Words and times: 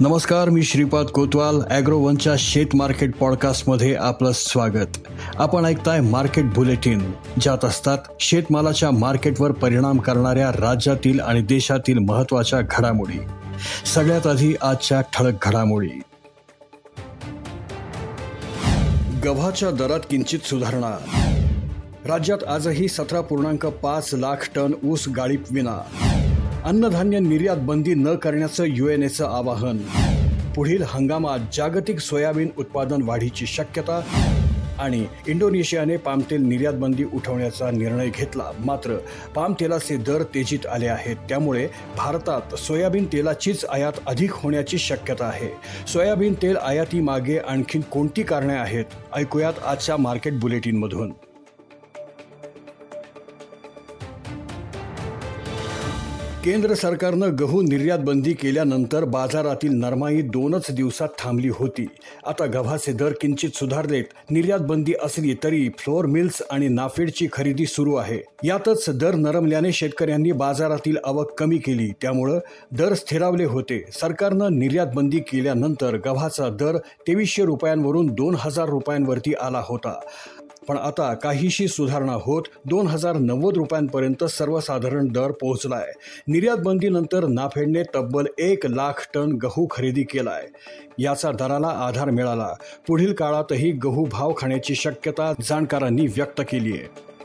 नमस्कार 0.00 0.48
मी 0.48 0.62
श्रीपाद 0.62 1.06
कोतवाल 1.06 1.60
ॲग्रोवनच्या 1.70 2.34
शेत 2.38 2.66
मार्केट 2.74 3.16
पॉडकास्टमध्ये 3.16 3.94
आपलं 3.94 4.32
स्वागत. 4.34 4.98
आपण 5.36 5.64
ऐकताय 5.64 6.00
मार्केट 6.00 6.44
बुलेटिन 6.44 7.12
ज्यात 7.40 7.64
असतात 7.64 7.98
शेतमालाच्या 8.20 8.90
मार्केटवर 8.90 9.52
परिणाम 9.52 9.98
करणाऱ्या 9.98 10.50
राज्यातील 10.52 11.20
आणि 11.20 11.42
देशातील 11.42 11.98
महत्त्वाच्या 11.98 12.60
घडामोडी. 12.60 13.18
सगळ्यात 13.86 14.26
आधी 14.26 14.54
आजच्या 14.62 15.00
ठळक 15.00 15.34
घडामोडी. 15.42 16.00
गव्हाच्या 19.24 19.70
दरात 19.70 20.00
किंचित 20.10 20.40
सुधारणा. 20.40 20.98
राज्यात 22.08 22.44
आजही 22.44 22.88
सतरा 22.88 23.20
पूर्णांक 23.20 23.66
पाच 23.66 24.14
लाख 24.14 24.48
टन 24.54 24.72
ऊस 24.84 25.08
गाळीप 25.16 25.42
विना. 25.50 25.78
अन्नधान्य 26.66 27.18
निर्यात 27.18 27.56
बंदी 27.56 27.94
न 27.94 28.14
करण्याचं 28.14 28.64
युएनएचं 28.66 29.24
आवाहन. 29.24 29.78
पुढील 30.56 30.82
हंगामात 30.86 31.38
जागतिक 31.52 31.98
सोयाबीन 31.98 32.48
उत्पादन 32.58 33.02
वाढीची 33.02 33.46
शक्यता 33.46 34.00
आणि 34.78 35.06
इंडोनेशियाने 35.26 35.96
पामतेल 35.96 36.42
निर्यात 36.42 36.74
बंदी 36.74 37.04
उठवण्याचा 37.04 37.70
निर्णय 37.70 38.08
घेतला. 38.08 38.44
मात्र 38.64 38.96
पाम 39.34 39.52
तेलाचे 39.52 39.96
दर 39.96 40.22
तेजीत 40.22 40.66
आले 40.66 40.86
आहेत. 40.86 41.16
त्यामुळे 41.16 41.68
भारतात 41.96 42.54
सोयाबीन 42.54 43.04
तेलाचीच 43.04 43.64
आयात 43.64 43.92
अधिक 44.06 44.30
होण्याची 44.32 44.78
शक्यता 44.78 45.24
आहे. 45.24 45.48
सोयाबीन 45.86 46.34
तेल 46.34 46.56
आयातीमागे 46.56 47.38
आणखीन 47.38 47.80
कोणती 47.80 48.22
कारणे 48.22 48.54
आहेत? 48.54 48.84
ऐकूयात 49.14 49.54
आजच्या 49.66 49.96
मार्केट 49.96 50.40
बुलेटिनमधून. 50.40 51.12
केंद्र 56.46 56.74
सरकारनं 56.74 57.30
गहू 57.40 57.62
निर्यात 57.62 57.98
बंदी 57.98 58.32
केल्यानंतर 58.32 59.04
बाजारातील 59.04 59.72
नरमाई 59.72 60.20
दोनच 60.22 60.66
दिवसात 60.70 61.08
थांबली 61.18 61.48
होती. 61.48 61.86
आता 62.26 62.46
गव्हाचे 62.46 62.92
दर 62.92 63.12
किंचित 63.20 63.50
सुधारलेत. 63.54 64.04
निर्यात 64.30 64.58
बंदी 64.58 64.92
असली 65.02 65.34
तरी 65.44 65.68
फ्लोअर 65.78 66.06
मिल्स 66.06 66.42
आणि 66.50 66.68
नाफेडची 66.68 67.28
खरेदी 67.32 67.66
सुरू 67.66 67.94
आहे. 67.94 68.18
यातच 68.44 68.84
दर 68.88 69.14
नरमल्याने 69.14 69.72
शेतकऱ्यांनी 69.72 70.32
बाजारातील 70.32 70.96
आवक 71.04 71.32
कमी 71.38 71.58
केली. 71.58 71.90
त्यामुळं 72.02 72.38
दर 72.72 72.94
स्थिरावले 72.94 73.44
होते. 73.44 73.84
सरकारनं 73.92 74.58
निर्यात 74.58 74.86
बंदी 74.94 75.18
केल्यानंतर 75.18 75.96
गव्हाचा 75.96 76.48
दर 76.48 76.76
तेवीसशे 76.76 77.44
रुपयांवरून 77.44 78.06
दोन 78.06 78.36
हजार 78.38 78.68
रुपयांवरती 78.68 79.32
आला 79.42 79.62
होता. 79.64 80.00
पण 80.68 80.76
आता 80.76 81.14
काहीशी 81.14 81.68
सुधारणा 81.68 82.12
होत 82.12 82.42
दोन 82.64 82.86
हजार 82.86 83.16
नव्वद 83.16 83.56
रुपयांपर्यंत 83.56 84.24
सर्वसाधारण 84.24 85.08
दर 85.08 85.30
पोहोचलाय. 85.30 85.92
निर्यात 86.28 86.56
बंदीनंतर 86.56 87.26
नाफेडने 87.26 87.82
तब्बल 87.94 88.26
एक 88.38 88.66
लाख 88.66 89.08
टन 89.14 89.32
गहू 89.32 89.66
खरेदी 89.70 90.02
केलाय. 90.02 90.46
याचा 90.98 91.32
दराला 91.32 91.68
आधार 91.68 92.10
मिळाला. 92.10 92.48
पुढील 92.86 93.12
काळातही 93.12 93.70
गहू 93.70 94.04
भाव 94.04 94.32
खाण्याची 94.36 94.74
शक्यता 94.74 95.32
जाणकारांनी 95.42 96.06
व्यक्त 96.06 96.40
केली 96.40 96.72
आहे 96.72 97.15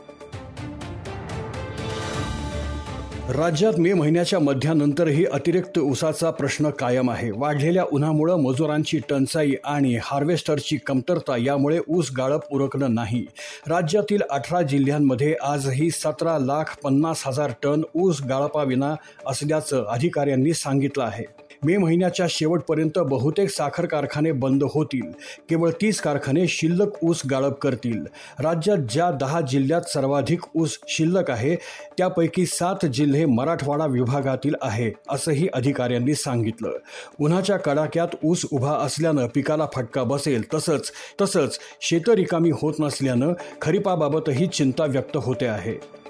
राज्यात 3.32 3.72
मे 3.78 3.92
महिन्याच्या 3.92 4.38
मध्यानंतरही 4.38 5.24
अतिरिक्त 5.24 5.78
ऊसाचा 5.78 6.30
प्रश्न 6.30 6.70
कायम 6.70 7.10
आहे. 7.10 7.30
वाढलेल्या 7.30 7.84
उन्हामुळं 7.92 8.36
मजुरांची 8.36 8.98
टंचाई 9.08 9.52
आणि 9.64 9.96
हार्वेस्टरची 10.02 10.76
कमतरता 10.76 11.36
यामुळे 11.36 11.78
ऊस 11.88 12.10
गाळप 12.16 12.40
उरकलं 12.50 12.94
नाही. 12.94 13.24
राज्यातील 13.68 14.22
अठरा 14.30 14.62
जिल्ह्यांमध्ये 14.62 15.34
आजही 15.42 15.90
सतरा 15.90 16.38
लाख 16.38 16.76
पन्नास 16.84 17.22
हजार 17.26 17.52
टन 17.62 17.82
ऊस 17.94 18.22
गाळपाविना 18.28 18.94
असल्याचं 19.26 19.84
अधिकाऱ्यांनी 19.84 20.52
सांगितलं 20.52 21.04
आहे. 21.04 21.24
मे 21.64 21.76
महिन्याच्या 21.76 22.26
शेवटपर्यंत 22.28 22.98
बहुतेक 22.98 23.50
साखर 23.50 23.86
कारखाने 23.86 24.32
बंद 24.32 24.64
होतील. 24.74 25.10
केवळ 25.48 25.70
तीस 25.70 26.00
कारखाने 26.00 26.46
शिल्लक 26.46 27.04
ऊस 27.04 27.22
गाळप 27.30 27.58
करतील. 27.58 28.04
राज्यात 28.40 28.78
ज्या 28.90 29.10
दहा 29.10 29.40
जिल्ह्यात 29.40 29.82
सर्वाधिक 29.82 30.40
ऊस 30.56 30.78
शिल्लक 30.88 31.30
आहे 31.30 31.54
त्यापैकी 31.98 32.46
सात 32.46 32.86
जिल्हे 32.86 33.24
मराठवाडा 33.26 33.86
विभागातील 33.86 34.54
आहे 34.62 34.92
असंही 35.08 35.48
अधिकाऱ्यांनी 35.54 36.14
सांगितलं. 36.14 36.72
उन्हाच्या 37.20 37.56
कडाक्यात 37.56 38.08
ऊस 38.24 38.46
उभा 38.52 38.76
असल्यानं 38.76 39.26
पिकाला 39.34 39.66
फटका 39.74 40.02
बसेल 40.02 40.54
तसंच 40.54 40.92
तसंच 41.20 41.58
शेतं 41.80 42.12
रिकामी 42.12 42.50
होत 42.50 42.74
नसल्यानं 42.80 43.32
खरीपाबाबतही 43.62 44.46
चिंता 44.46 44.84
व्यक्त 44.84 45.16
होते 45.16 45.46
आहे. 45.46 46.01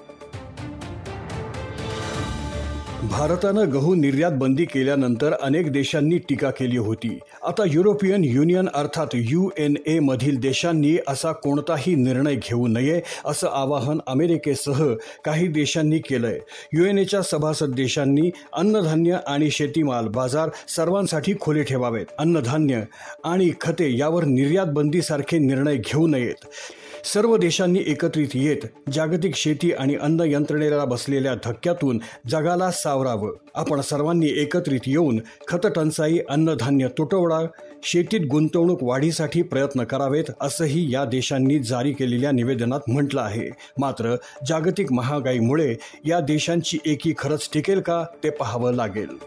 भारतानं 3.11 3.73
गहू 3.73 3.95
निर्यात 3.95 4.31
बंदी 4.31 4.65
केल्यानंतर 4.65 5.33
अनेक 5.41 5.71
देशांनी 5.71 6.17
टीका 6.17 6.49
केली 6.49 6.77
होती. 6.77 7.19
आता 7.43 7.63
युरोपियन 7.67 8.23
युनियन 8.23 8.69
अर्थात 8.73 9.07
यू 9.13 9.49
एन 9.57 9.73
ए 9.87 9.99
मधील 9.99 10.39
देशांनी 10.39 10.97
असा 11.07 11.31
कोणताही 11.31 11.95
निर्णय 11.95 12.35
घेऊ 12.35 12.67
नये 12.67 13.01
असं 13.25 13.47
आवाहन 13.51 13.99
अमेरिकेसह 14.07 14.93
काही 15.25 15.47
देशांनी 15.47 15.99
केलंय. 15.99 16.39
यू 16.73 16.85
एन 16.85 16.97
एच्या 16.97 17.21
सभासद 17.21 17.73
देशांनी 17.73 18.31
अन्नधान्य 18.53 19.17
आणि 19.27 19.49
शेतीमाल 19.49 20.07
बाजार 20.07 20.49
सर्वांसाठी 20.67 21.33
खुले 21.41 21.63
ठेवावेत. 21.63 22.05
अन्नधान्य 22.19 22.81
आणि 23.23 23.51
खते 23.61 23.97
यावर 23.97 24.23
निर्यात 24.23 24.67
बंदीसारखे 24.67 25.37
निर्णय 25.37 25.77
घेऊ 25.77 26.07
नयेत. 26.07 26.45
सर्व 27.05 27.35
देशांनी 27.37 27.79
एकत्रित 27.87 28.27
येत 28.33 28.65
जागतिक 28.93 29.35
शेती 29.35 29.71
आणि 29.71 29.95
अन्न 29.95 30.23
यंत्रणेला 30.27 30.85
बसलेल्या 30.85 31.33
धक्क्यातून 31.35 31.99
जगाला 32.29 32.71
सावरावं. 32.71 33.31
आपण 33.55 33.81
सर्वांनी 33.81 34.29
एकत्रित 34.41 34.79
येऊन 34.87 35.19
खतटंचाई 35.47 36.17
अन्नधान्य 36.29 36.87
तुटवडा 36.87 37.45
शेतीत 37.83 38.27
गुंतवणूक 38.31 38.83
वाढीसाठी 38.83 39.41
प्रयत्न 39.41 39.83
करावेत 39.83 40.31
असंही 40.41 40.93
या 40.93 41.05
देशांनी 41.05 41.59
जारी 41.59 41.91
केलेल्या 41.91 42.31
निवेदनात 42.31 42.79
म्हटलं 42.87 43.21
आहे. 43.21 43.49
मात्र 43.79 44.15
जागतिक 44.47 44.91
महागाईमुळे 44.91 45.75
या 46.05 46.19
देशांची 46.19 46.77
एकी 46.85 47.13
खरंच 47.17 47.49
टिकेल 47.53 47.79
का 47.79 48.03
ते 48.23 48.29
पाहावं 48.29 48.73
लागेल. 48.73 49.17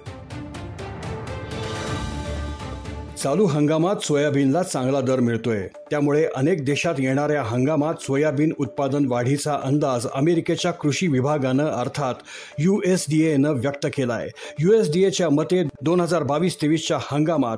चालू 3.16 3.44
हंगामात 3.46 4.02
सोयाबीनला 4.02 4.62
चांगला 4.62 5.00
दर 5.00 5.20
मिळतोय. 5.20 5.60
त्यामुळे 5.90 6.24
अनेक 6.36 6.64
देशात 6.64 6.94
येणाऱ्या 6.98 7.42
हंगामात 7.42 8.02
सोयाबीन 8.02 8.52
उत्पादन 8.60 9.06
वाढीचा 9.08 9.54
अंदाज 9.64 10.06
अमेरिकेच्या 10.14 10.70
कृषी 10.72 11.06
विभागानं 11.06 11.66
अर्थात 11.66 12.14
यू 12.58 12.78
एस 12.86 13.04
डी 13.10 13.22
एनं 13.26 13.60
व्यक्त 13.60 13.86
केला 13.96 14.14
आहे 14.14 14.28
यू 14.58 14.72
एस 14.72 14.92
डी 14.92 15.04
एच्या 15.04 15.28
मते 15.30 15.62
दोन 15.82 16.00
हजार 16.00 16.22
बावीस 16.22 16.60
तेवीसच्या 16.62 16.98
हंगामात 17.02 17.56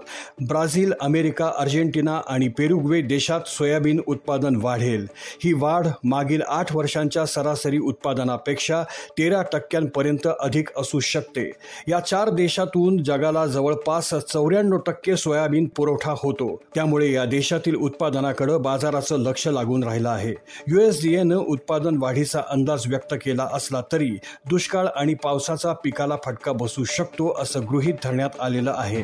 ब्राझील 0.49 0.93
अमेरिका 1.01 1.51
अर्जेंटिना 1.59 2.21
आणि 2.29 2.49
पेरुग्वे 2.49 3.01
देशात 3.03 3.49
सोयाबीन 3.49 4.01
उत्पादन 4.07 4.57
वाढेल. 4.63 5.07
ही 5.45 5.53
वाढ 5.53 5.87
मागील 6.05 6.43
आठ 6.49 6.75
वर्षांच्या 6.77 7.27
सरासरी 7.27 7.79
उत्पादनापेक्षा 7.79 8.83
तेरा 9.19 9.43
टक्क्यांपर्यंत 9.53 10.29
अधिक 10.41 10.69
असू 10.77 11.01
शकते. 11.01 11.51
या 11.89 12.01
चार 12.01 12.31
देशातून 12.31 13.03
जगाला 13.03 13.47
जवळपास 13.47 14.15
चौऱ्याण्णव 14.33 14.77
टक्के 14.77 15.17
सोयाबीन 15.17 15.58
पुरवठा 15.67 16.15
होतो. 16.23 16.61
त्यामुळे 16.75 17.13
या 17.13 17.25
देशातील 17.25 17.77
उत्पादनाकडे 17.77 18.59
बाजाराचं 18.59 19.17
लक्ष 19.17 19.49
लागून 19.49 19.85
राहिलं 19.85 20.09
आहे. 20.09 20.35
युएसडीएनं 20.69 21.37
उत्पादन 21.37 21.97
वाढीचा 21.97 22.43
अंदाज 22.51 22.83
व्यक्त 22.89 23.15
केला 23.15 23.49
असला 23.53 23.83
तरी 23.93 24.11
दुष्काळ 24.51 24.87
आणि 24.97 25.15
पावसाचा 25.15 25.73
पिकाला 25.73 26.17
फटका 26.25 26.53
बसू 26.53 26.85
शकतो 26.85 27.37
असं 27.41 27.61
गृहीत 27.71 27.95
धरण्यात 28.05 28.41
आलेलं 28.41 28.75
आहे. 28.77 29.03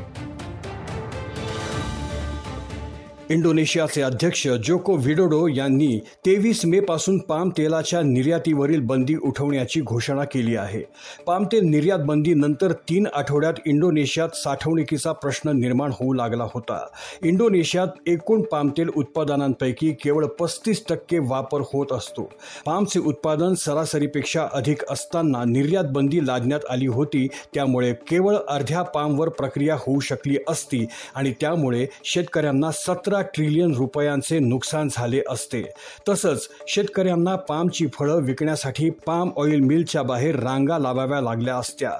इंडोनेशियाचे 3.30 4.02
अध्यक्ष 4.02 4.46
जोको 4.64 4.94
विडोडो 4.96 5.46
यांनी 5.48 5.98
तेवीस 6.26 6.64
मे 6.64 6.80
पासून 6.80 7.18
पाम 7.18 7.50
तेलाच्या 7.58 8.00
निर्यातीवरील 8.02 8.80
बंदी 8.80 9.14
उठवण्याची 9.22 9.80
घोषणा 9.80 10.24
केली 10.24 10.56
आहे. 10.56 10.82
पाम 11.26 11.44
तेल 11.44 11.64
निर्यात 11.64 11.98
बंदी 11.98 12.34
नंतर 12.34 12.72
तीन 12.72 13.06
आठवड्यात 13.14 13.54
इंडोनेशियात 13.66 14.36
साठवणुकीचा 14.36 15.12
प्रश्न 15.12 15.50
निर्माण 15.50 15.92
होऊ 15.92 16.12
लागला 16.12 16.44
होता. 16.54 16.78
इंडोनेशियात 17.22 17.88
एकूण 18.06 18.42
पामतेल 18.42 18.90
उत्पादनांपैकी 18.96 19.90
केवळ 19.92 20.26
पस्तीस 20.40 20.84
टक्के 20.88 21.18
वापर 21.18 21.60
होत 21.72 21.92
असतो. 21.92 22.28
पामचे 22.66 23.00
उत्पादन 23.00 23.54
सरासरीपेक्षा 23.54 24.46
अधिक 24.52 24.84
असताना 24.90 25.44
निर्यात 25.44 25.84
बंदी 25.84 26.26
लादण्यात 26.26 26.60
आली 26.70 26.86
होती 26.86 27.26
त्यामुळे 27.54 27.92
केवळ 27.92 28.36
अर्ध्या 28.48 28.82
पामवर 28.82 29.28
प्रक्रिया 29.28 29.74
होऊ 29.74 30.00
शकली 30.00 30.36
असती 30.48 30.84
आणि 31.14 31.32
त्यामुळे 31.40 31.86
शेतकऱ्यांना 32.04 32.70
सतरा 32.70 33.13
अकरा 33.14 33.30
ट्रिलियन 33.34 33.74
रुपयांचे 33.74 34.38
नुकसान 34.38 34.88
झाले 34.92 35.20
असते. 35.28 35.62
तसंच 36.08 36.48
शेतकऱ्यांना 36.68 37.36
पामची 37.36 37.86
फळं 37.86 38.22
विकण्यासाठी 38.22 38.90
पाम 38.90 39.30
ऑइल 39.36 39.60
मिलच्या 39.60 40.02
बाहेर 40.02 40.40
रांगा 40.40 40.78
लावाव्या 40.78 41.20
लागल्या 41.20 41.56
असत्या. 41.56 41.92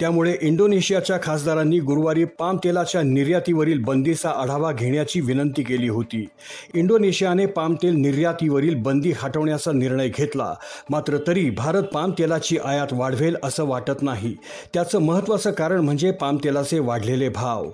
त्यामुळे 0.00 0.36
इंडोनेशियाच्या 0.42 1.18
खासदारांनी 1.22 1.78
गुरुवारी 1.78 2.24
पाम 2.24 2.56
तेलाच्या 2.56 3.02
निर्यातीवरील 3.02 3.78
बंदीचा 3.78 4.30
आढावा 4.30 4.72
घेण्याची 4.72 5.20
विनंती 5.20 5.62
केली 5.62 5.88
होती. 5.88 6.28
इंडोनेशियाने 6.74 7.46
पाम 7.46 7.74
तेल 7.74 7.94
निर्यातीवरील 7.94 8.74
बंदी 8.74 9.12
हटवण्याचा 9.16 9.72
निर्णय 9.72 10.08
घेतला. 10.08 10.54
मात्र 10.90 11.18
तरी 11.26 11.50
भारत 11.50 11.82
पाम 11.82 12.10
तेलाची 12.10 12.58
आयात 12.64 12.92
वाढवेल 12.92 13.36
असं 13.42 13.64
वाटत 13.64 14.02
नाही. 14.02 14.36
त्याचं 14.74 14.98
महत्त्वाचं 14.98 15.50
कारण 15.50 15.80
म्हणजे 15.80 16.10
पाम 16.10 16.36
तेलाचे 16.44 16.78
वाढलेले 16.78 17.28
भाव. 17.28 17.70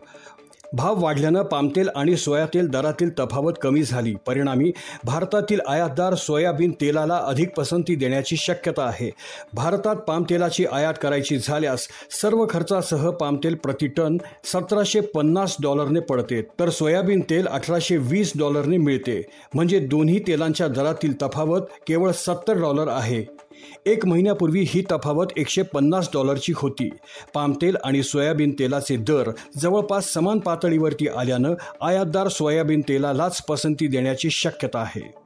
भाव 0.72 1.02
वाढल्यानं 1.02 1.42
पामतेल 1.42 1.88
आणि 1.96 2.16
सोयातेल 2.16 2.68
दरातील 2.68 3.10
तफावत 3.18 3.52
कमी 3.62 3.82
झाली. 3.82 4.14
परिणामी 4.26 4.72
भारतातील 5.04 5.60
आयातदार 5.68 6.14
सोयाबीन 6.14 6.72
तेलाला 6.80 7.16
अधिक 7.16 7.54
पसंती 7.56 7.94
देण्याची 7.94 8.36
शक्यता 8.36 8.82
आहे. 8.82 9.10
भारतात 9.54 9.96
पामतेलाची 9.96 10.64
आयात 10.72 10.94
करायची 11.02 11.38
झाल्यास 11.38 11.88
सर्व 12.22 12.46
खर्चासह 12.50 13.10
पामतेल 13.10 13.54
प्रति 13.54 13.86
टन 13.86 14.16
सतराशे 14.44 15.00
पन्नास 15.00 15.56
डॉलरने 15.62 16.00
पडते. 16.00 16.42
तर 16.42 16.68
सोयाबीन 16.68 17.20
तेल 17.20 17.46
अठराशे 17.46 17.96
वीस 17.96 18.32
डॉलरने 18.38 18.76
मिळते. 18.76 19.22
म्हणजे 19.54 19.78
दोन्ही 19.78 20.18
तेलांच्या 20.18 20.68
दरातील 20.68 21.22
तफावत 21.22 21.60
केवळ 21.86 22.10
सत्तर 22.10 22.60
डॉलर 22.60 22.88
आहे. 22.88 23.24
एक 23.86 24.06
महिन्यापूर्वी 24.06 24.60
ही 24.60 24.82
तफावत 24.92 25.26
एकशे 25.36 25.62
पन्नास 25.62 26.08
डॉलरची 26.12 26.52
होती. 26.56 26.88
पामतेल 27.34 27.76
आणि 27.84 28.02
सोयाबीन 28.02 28.54
तेलाचे 28.58 28.96
दर 28.96 29.30
जवळपास 29.56 30.12
समान 30.12 30.38
पातळीवरती 30.38 31.08
आल्यानं 31.08 31.54
आयातदार 31.80 32.28
सोयाबीन 32.28 32.80
तेलालाच 32.80 33.42
पसंती 33.42 33.86
देण्याची 33.86 34.30
शक्यता 34.30 34.78
आहे. 34.78 35.25